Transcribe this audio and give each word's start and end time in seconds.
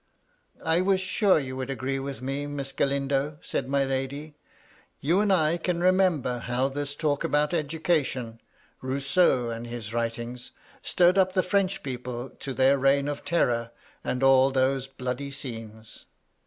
"I 0.65 0.81
was 0.81 0.99
sure 0.99 1.37
you 1.37 1.55
would 1.57 1.69
agree 1.69 1.99
with 1.99 2.23
me, 2.23 2.47
Miss 2.47 2.71
Ga 2.71 2.85
lindo," 2.85 3.37
said 3.39 3.69
my 3.69 3.85
lady. 3.85 4.35
"You 4.99 5.19
and 5.21 5.31
I 5.31 5.57
can 5.57 5.79
remember 5.79 6.39
how 6.39 6.69
this 6.69 6.95
talk 6.95 7.23
about 7.23 7.53
education— 7.53 8.41
Rousseau, 8.81 9.51
and 9.51 9.67
his 9.67 9.93
writings— 9.93 10.53
stirred 10.81 11.19
up 11.19 11.33
the 11.33 11.43
French 11.43 11.83
people 11.83 12.31
to 12.31 12.51
their 12.51 12.79
Reign 12.79 13.07
of 13.07 13.23
Terror, 13.23 13.69
and 14.03 14.23
all 14.23 14.49
those 14.49 14.87
bloody 14.87 15.29
scenes." 15.29 16.07